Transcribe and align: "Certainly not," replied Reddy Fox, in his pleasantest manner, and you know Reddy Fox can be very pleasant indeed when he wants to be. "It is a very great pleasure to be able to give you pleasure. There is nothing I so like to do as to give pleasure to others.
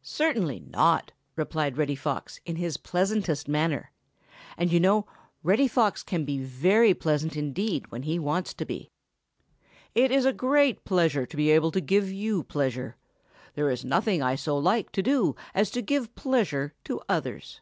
"Certainly 0.00 0.60
not," 0.60 1.12
replied 1.36 1.76
Reddy 1.76 1.94
Fox, 1.94 2.40
in 2.46 2.56
his 2.56 2.78
pleasantest 2.78 3.48
manner, 3.48 3.90
and 4.56 4.72
you 4.72 4.80
know 4.80 5.06
Reddy 5.42 5.68
Fox 5.68 6.02
can 6.02 6.24
be 6.24 6.38
very 6.38 6.94
pleasant 6.94 7.36
indeed 7.36 7.92
when 7.92 8.04
he 8.04 8.18
wants 8.18 8.54
to 8.54 8.64
be. 8.64 8.90
"It 9.94 10.10
is 10.10 10.24
a 10.24 10.28
very 10.28 10.38
great 10.38 10.84
pleasure 10.86 11.26
to 11.26 11.36
be 11.36 11.50
able 11.50 11.70
to 11.72 11.82
give 11.82 12.10
you 12.10 12.44
pleasure. 12.44 12.96
There 13.56 13.68
is 13.68 13.84
nothing 13.84 14.22
I 14.22 14.36
so 14.36 14.56
like 14.56 14.90
to 14.92 15.02
do 15.02 15.36
as 15.54 15.70
to 15.72 15.82
give 15.82 16.14
pleasure 16.14 16.72
to 16.84 17.02
others. 17.06 17.60